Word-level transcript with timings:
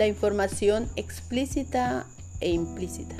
La 0.00 0.06
información 0.06 0.88
explícita 0.96 2.06
e 2.40 2.48
implícita. 2.48 3.14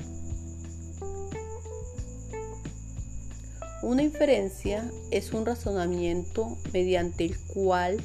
Una 3.82 4.02
inferencia 4.02 4.90
es 5.10 5.34
un 5.34 5.44
razonamiento 5.44 6.56
mediante 6.72 7.26
el 7.26 7.38
cual 7.38 8.00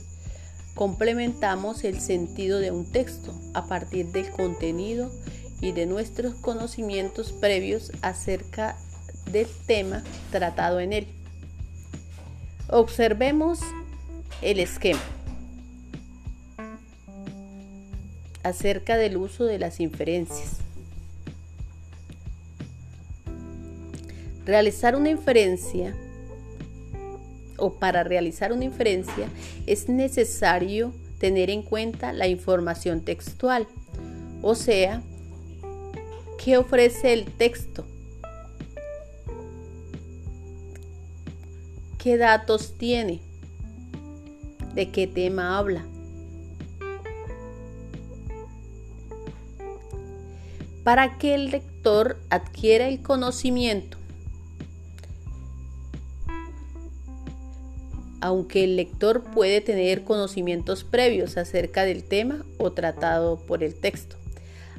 complementamos 0.73 1.86
el 1.86 2.02
sentido 2.02 2.59
de 2.59 2.72
un 2.72 2.91
texto 2.91 3.34
a 3.54 3.66
partir 3.66 4.08
del 4.08 4.30
contenido 4.30 5.10
y 5.62 5.71
de 5.71 5.86
nuestros 5.86 6.36
conocimientos 6.36 7.32
previos 7.32 7.94
acerca 8.02 8.76
del 9.32 9.48
tema 9.68 10.04
tratado 10.32 10.82
en 10.82 10.92
él. 10.92 11.07
Observemos 12.67 13.59
el 14.42 14.59
esquema 14.59 15.15
acerca 18.45 18.95
del 18.95 19.17
uso 19.17 19.45
de 19.45 19.58
las 19.58 19.80
inferencias. 19.80 20.58
Realizar 24.45 24.95
una 24.95 25.09
inferencia 25.09 25.95
o 27.58 27.73
para 27.73 28.03
realizar 28.03 28.53
una 28.53 28.66
inferencia 28.66 29.27
es 29.66 29.89
necesario 29.89 30.94
tener 31.17 31.50
en 31.50 31.63
cuenta 31.63 32.13
la 32.13 32.27
información 32.27 33.02
textual, 33.02 33.67
o 34.44 34.53
sea, 34.53 35.02
qué 36.44 36.58
ofrece 36.58 37.14
el 37.14 37.25
texto, 37.25 37.84
qué 41.98 42.17
datos 42.17 42.75
tiene, 42.77 43.22
de 44.75 44.92
qué 44.92 45.08
tema 45.08 45.58
habla. 45.58 45.83
Para 50.86 51.17
que 51.17 51.36
el 51.36 51.52
lector 51.52 52.17
adquiera 52.30 52.88
el 52.88 53.02
conocimiento 53.02 53.97
aunque 58.25 58.64
el 58.64 58.75
lector 58.75 59.22
puede 59.22 59.61
tener 59.61 60.03
conocimientos 60.03 60.83
previos 60.83 61.38
acerca 61.38 61.86
del 61.86 62.03
tema 62.03 62.44
o 62.58 62.72
tratado 62.72 63.38
por 63.38 63.64
el 63.64 63.75
texto. 63.75 64.16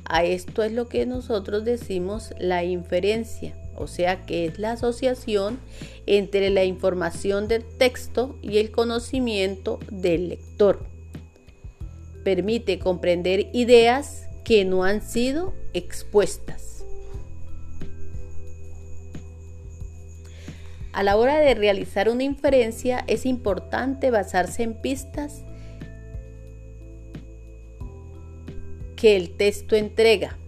A 0.04 0.24
esto 0.24 0.64
es 0.64 0.72
lo 0.72 0.88
que 0.88 1.06
nosotros 1.06 1.64
decimos 1.64 2.34
la 2.41 2.64
inferencia, 2.64 3.54
o 3.76 3.86
sea 3.86 4.26
que 4.26 4.46
es 4.46 4.58
la 4.58 4.72
asociación 4.72 5.60
entre 6.06 6.50
la 6.50 6.64
información 6.64 7.46
del 7.46 7.64
texto 7.64 8.36
y 8.42 8.58
el 8.58 8.72
conocimiento 8.72 9.78
del 9.92 10.30
lector. 10.30 10.84
Permite 12.24 12.80
comprender 12.80 13.50
ideas 13.52 14.25
que 14.47 14.64
no 14.64 14.84
han 14.84 15.02
sido 15.02 15.55
expuestas. 15.72 16.84
A 20.92 21.03
la 21.03 21.16
hora 21.16 21.41
de 21.41 21.53
realizar 21.56 22.08
una 22.08 22.22
inferencia 22.22 23.03
es 23.08 23.27
importante 23.27 24.12
basarse 24.12 24.62
en 24.62 24.75
pistas 24.75 25.42
que 28.94 29.16
el 29.16 29.36
texto 29.36 29.75
entrega. 29.75 30.38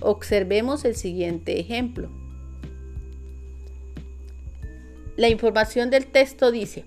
Observemos 0.00 0.86
el 0.86 0.96
siguiente 0.96 1.60
ejemplo. 1.60 2.08
La 5.16 5.28
información 5.28 5.90
del 5.90 6.06
texto 6.06 6.50
dice, 6.50 6.86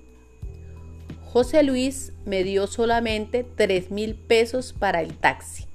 José 1.23 1.61
Luis 1.61 2.13
me 2.25 2.43
dio 2.43 2.65
solamente 2.65 3.43
3 3.43 3.91
mil 3.91 4.15
pesos 4.15 4.73
para 4.73 5.03
el 5.03 5.13
taxi. 5.13 5.70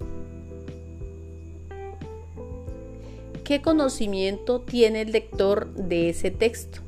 ¿Qué 3.47 3.63
conocimiento 3.63 4.61
tiene 4.61 5.03
el 5.03 5.13
lector 5.13 5.73
de 5.75 6.09
ese 6.09 6.33
texto? 6.33 6.81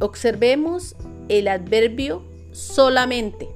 Observemos 0.00 0.96
el 1.28 1.46
adverbio 1.46 2.24
solamente. 2.50 3.48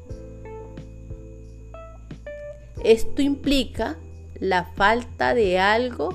Esto 2.84 3.20
implica 3.20 3.98
la 4.38 4.62
falta 4.62 5.34
de 5.34 5.58
algo 5.58 6.10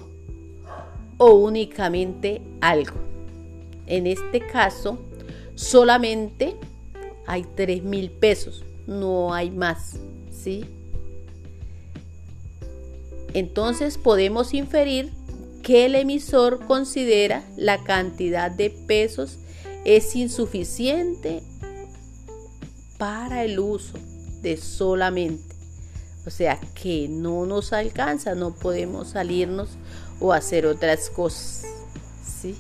o 1.18 1.32
únicamente 1.32 2.42
algo. 2.62 2.96
En 3.88 4.08
este 4.08 4.40
caso, 4.40 5.00
solamente 5.56 6.56
hay 7.26 7.46
3 7.56 7.84
mil 7.84 8.10
pesos, 8.10 8.64
no 8.86 9.34
hay 9.34 9.52
más, 9.52 10.00
¿sí? 10.32 10.64
Entonces 13.34 13.98
podemos 13.98 14.54
inferir 14.54 15.12
que 15.64 15.86
el 15.86 15.96
emisor 15.96 16.66
considera 16.66 17.44
la 17.58 17.84
cantidad 17.84 18.50
de 18.50 18.70
pesos 18.70 19.38
es 19.86 20.16
insuficiente 20.16 21.44
para 22.98 23.44
el 23.44 23.60
uso 23.60 23.98
de 24.42 24.58
solamente. 24.58 25.56
O 26.26 26.30
sea 26.30 26.60
que 26.76 27.08
no 27.10 27.46
nos 27.46 27.74
alcanza, 27.74 28.36
no 28.36 28.54
podemos 28.54 29.10
salirnos 29.10 29.70
o 30.20 30.34
hacer 30.34 30.66
otras 30.66 31.10
cosas. 31.10 31.66
¿sí? 32.42 32.56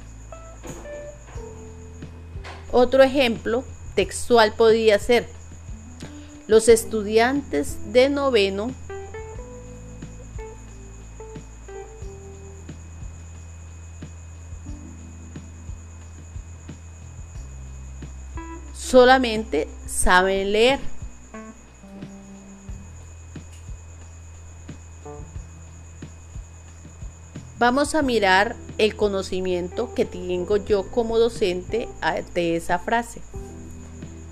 Otro 2.71 3.03
ejemplo 3.03 3.63
textual 3.95 4.53
podría 4.53 4.99
ser, 4.99 5.27
los 6.47 6.69
estudiantes 6.69 7.91
de 7.91 8.09
noveno 8.09 8.71
solamente 18.87 19.67
saben 19.85 20.53
leer. 20.53 20.79
Vamos 27.59 27.95
a 27.95 28.01
mirar 28.01 28.55
el 28.77 28.95
conocimiento 28.95 29.93
que 29.93 30.05
tengo 30.05 30.55
yo 30.55 30.89
como 30.89 31.19
docente 31.19 31.89
de 32.33 32.55
esa 32.55 32.79
frase. 32.79 33.21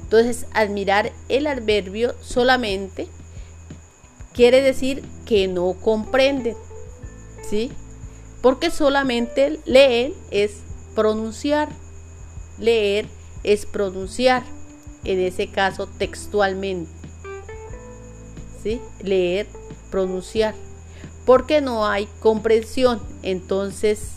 Entonces, 0.03 0.45
admirar 0.53 1.11
el 1.27 1.47
adverbio 1.47 2.15
solamente 2.21 3.09
quiere 4.31 4.61
decir 4.61 5.03
que 5.25 5.49
no 5.49 5.73
comprenden, 5.73 6.55
¿sí? 7.49 7.73
Porque 8.41 8.71
solamente 8.71 9.59
leer 9.65 10.13
es 10.31 10.59
pronunciar. 10.93 11.67
Leer 12.57 13.09
es 13.45 13.67
pronunciar, 13.67 14.43
en 15.03 15.19
ese 15.19 15.47
caso 15.47 15.87
textualmente. 15.87 16.91
¿Sí? 18.61 18.81
Leer, 19.03 19.47
pronunciar. 19.91 20.55
Porque 21.25 21.61
no 21.61 21.87
hay 21.87 22.07
comprensión. 22.19 22.99
Entonces, 23.21 24.13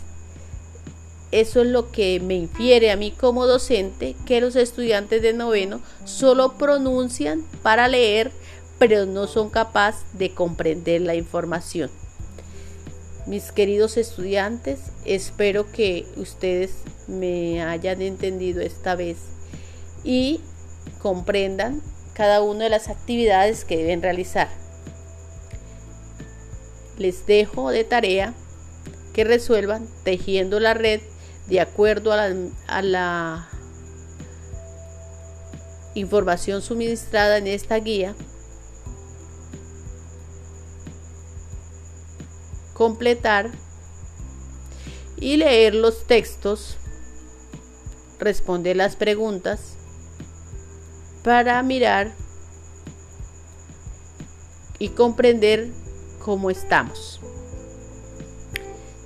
eso 1.31 1.61
es 1.61 1.67
lo 1.67 1.93
que 1.93 2.21
me 2.21 2.37
infiere 2.37 2.91
a 2.91 2.97
mí 2.97 3.11
como 3.11 3.47
docente, 3.47 4.17
que 4.25 4.41
los 4.41 4.57
estudiantes 4.57 5.21
de 5.21 5.35
noveno 5.35 5.81
solo 6.05 6.55
pronuncian 6.55 7.45
para 7.63 7.87
leer, 7.87 8.33
pero 8.79 9.05
no 9.05 9.27
son 9.27 9.51
capaces 9.51 10.07
de 10.15 10.33
comprender 10.33 11.03
la 11.03 11.15
información. 11.15 11.91
Mis 13.27 13.53
queridos 13.53 13.99
estudiantes, 13.99 14.81
espero 15.05 15.71
que 15.71 16.07
ustedes 16.17 16.77
me 17.09 17.63
hayan 17.63 18.03
entendido 18.03 18.61
esta 18.61 18.95
vez 18.95 19.17
y 20.05 20.41
comprendan 21.01 21.83
cada 22.15 22.43
una 22.43 22.65
de 22.65 22.71
las 22.71 22.89
actividades 22.89 23.65
que 23.65 23.77
deben 23.77 24.03
realizar. 24.03 24.49
Les 26.99 27.27
dejo 27.27 27.71
de 27.71 27.85
tarea 27.85 28.35
que 29.13 29.25
resuelvan 29.25 29.89
tejiendo 30.05 30.61
la 30.61 30.75
red 30.75 31.01
de 31.49 31.61
acuerdo 31.61 32.13
a 32.13 32.17
la, 32.17 32.37
a 32.67 32.83
la 32.83 33.49
información 35.95 36.63
suministrada 36.63 37.39
en 37.39 37.47
esta 37.47 37.77
guía 37.77 38.15
completar 42.79 43.51
y 45.17 45.37
leer 45.37 45.75
los 45.75 46.07
textos, 46.07 46.77
responder 48.19 48.77
las 48.77 48.97
preguntas 48.97 49.75
para 51.23 51.63
mirar 51.63 52.13
y 54.79 54.91
comprender 54.91 55.69
cómo 56.25 56.51
estamos. 56.51 57.21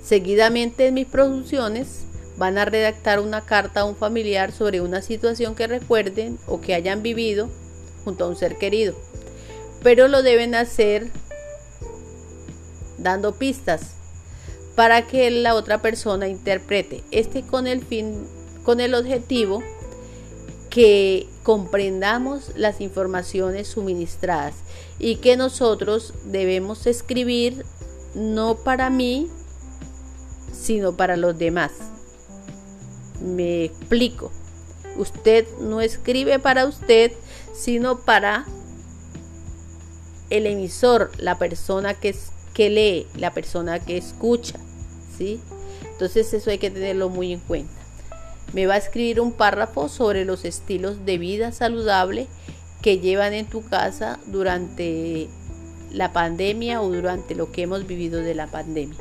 Seguidamente 0.03 0.87
en 0.87 0.95
mis 0.95 1.07
producciones 1.07 2.05
van 2.37 2.57
a 2.57 2.65
redactar 2.65 3.19
una 3.19 3.41
carta 3.41 3.81
a 3.81 3.85
un 3.85 3.95
familiar 3.95 4.51
sobre 4.51 4.81
una 4.81 5.01
situación 5.01 5.55
que 5.55 5.67
recuerden 5.67 6.37
o 6.47 6.61
que 6.61 6.73
hayan 6.73 7.03
vivido 7.03 7.49
junto 8.03 8.25
a 8.25 8.27
un 8.27 8.35
ser 8.35 8.57
querido. 8.57 8.95
pero 9.83 10.07
lo 10.07 10.23
deben 10.23 10.55
hacer 10.55 11.09
dando 12.97 13.33
pistas 13.35 13.91
para 14.75 15.05
que 15.05 15.29
la 15.29 15.55
otra 15.55 15.81
persona 15.81 16.27
interprete. 16.27 17.03
Este 17.11 17.43
con 17.43 17.67
el 17.67 17.83
fin, 17.83 18.25
con 18.63 18.79
el 18.79 18.95
objetivo 18.95 19.61
que 20.69 21.27
comprendamos 21.43 22.51
las 22.55 22.81
informaciones 22.81 23.67
suministradas 23.67 24.55
y 24.97 25.17
que 25.17 25.37
nosotros 25.37 26.13
debemos 26.25 26.87
escribir 26.87 27.65
no 28.15 28.55
para 28.55 28.89
mí, 28.89 29.29
sino 30.51 30.95
para 30.97 31.17
los 31.17 31.37
demás. 31.37 31.71
Me 33.21 33.65
explico. 33.65 34.31
Usted 34.97 35.47
no 35.59 35.81
escribe 35.81 36.39
para 36.39 36.65
usted, 36.65 37.11
sino 37.53 37.99
para 37.99 38.45
el 40.29 40.47
emisor, 40.47 41.11
la 41.17 41.37
persona 41.37 41.93
que, 41.93 42.15
que 42.53 42.69
lee, 42.69 43.07
la 43.15 43.33
persona 43.33 43.79
que 43.79 43.97
escucha. 43.97 44.59
¿sí? 45.17 45.39
Entonces 45.91 46.33
eso 46.33 46.49
hay 46.49 46.57
que 46.57 46.71
tenerlo 46.71 47.09
muy 47.09 47.33
en 47.33 47.39
cuenta. 47.39 47.82
Me 48.53 48.67
va 48.67 48.75
a 48.75 48.77
escribir 48.77 49.19
un 49.19 49.31
párrafo 49.31 49.89
sobre 49.89 50.25
los 50.25 50.45
estilos 50.45 51.05
de 51.05 51.17
vida 51.17 51.51
saludable 51.51 52.27
que 52.83 52.99
llevan 52.99 53.33
en 53.33 53.47
tu 53.47 53.63
casa 53.63 54.19
durante 54.27 55.27
la 55.91 56.13
pandemia 56.13 56.81
o 56.81 56.91
durante 56.91 57.33
lo 57.33 57.51
que 57.51 57.63
hemos 57.63 57.87
vivido 57.87 58.19
de 58.19 58.35
la 58.35 58.47
pandemia. 58.47 58.97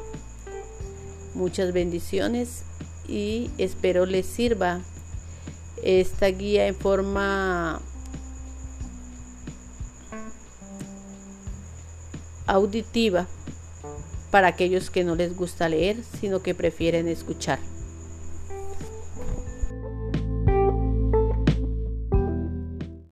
Muchas 1.35 1.73
bendiciones 1.73 2.63
y 3.09 3.51
espero 3.59 4.07
les 4.07 4.27
sirva 4.27 4.81
esta 5.83 6.29
guía 6.29 6.67
en 6.67 6.75
forma 6.75 7.81
auditiva 12.47 13.27
para 14.31 14.49
aquellos 14.49 14.91
que 14.91 15.05
no 15.05 15.15
les 15.15 15.37
gusta 15.37 15.69
leer, 15.69 15.99
sino 16.21 16.43
que 16.43 16.55
prefieren 16.55 17.09
escuchar. 17.09 17.59